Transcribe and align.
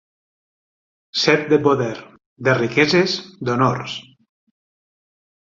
Set 1.23 1.43
de 1.51 1.59
poder, 1.67 1.93
de 2.47 2.57
riqueses, 2.61 3.15
d'honors. 3.51 3.95